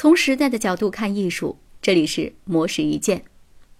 [0.00, 3.24] 从时代的角度看艺术，这里是魔石一见。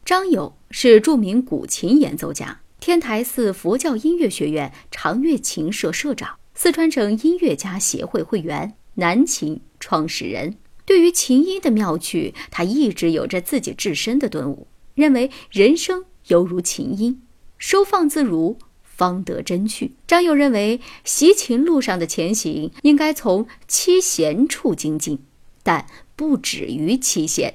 [0.04, 10.56] 张友是著名古琴演奏家，天台寺佛教音乐学院长乐琴社社长，四川省音乐家协会会员，南琴创始人。
[10.84, 14.66] 对于琴音的妙趣，他一直有着自己自身的顿悟，
[14.96, 17.22] 认为人生犹如琴音，
[17.58, 19.94] 收放自如，方得真趣。
[20.08, 25.20] 张友认为，习琴路上的前行应该从七弦处精进，
[25.68, 25.84] 但
[26.16, 27.52] 不止于七弦，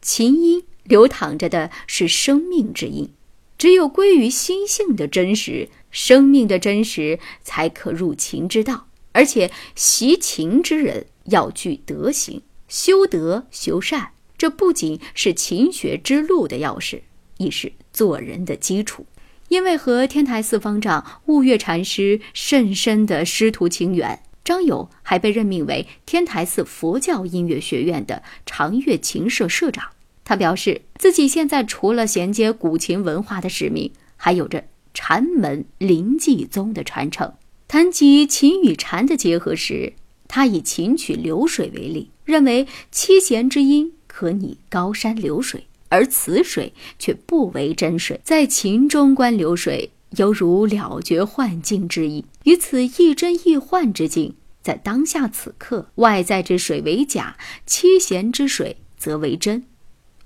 [0.00, 0.62] 琴音。
[0.84, 3.10] 流淌着的是生命之音，
[3.58, 8.86] 只有归于心性的真实，生命的真实才可入琴之道。
[9.10, 17.00] 而且习琴之人要具德行，修德修善，这不仅是勤学之路的钥匙，
[17.38, 19.06] 亦是做人的基础。
[19.48, 29.88] 因为和天台寺方丈悟月禅师甚深的师徒情缘，张友还被任命为天台寺佛教音乐学院的长乐琴社社长。
[30.24, 34.62] 他表示，自己现在除了衔接古琴文化的使命，还有着
[34.94, 37.34] 禅门临济宗的传承。
[37.66, 39.94] 谈及琴与禅的结合时，
[40.28, 52.24] 他以琴曲流水为例，认为七弦之音可拟高山流水，而此水却不为真水，在琴中观流水，犹如了绝幻境之意。
[52.46, 59.64] 于此亦真亦幻之境，在当下此刻，外在之水为假，七弦之水则为真。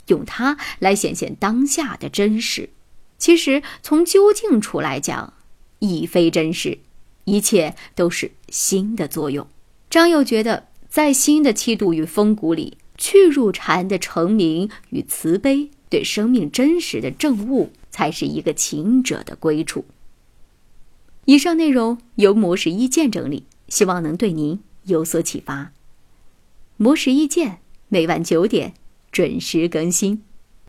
[0.08, 2.68] 用它来显现当下的真实，
[3.16, 5.32] 其实从究竟处来讲，
[5.78, 6.80] 亦非真实，
[7.24, 9.46] 一切都是心的作用。
[9.88, 19.86] 张佑觉得，在心的气度与风骨里，去入禅的澄明与慈悲，对生命真实的证悟，才是一个琴者的归处。
[21.26, 25.72] 以上内容由魔石一见整理，希望能对您有所启发。
[26.76, 28.74] 魔石一见每晚九点。
[29.12, 30.22] 准时更新。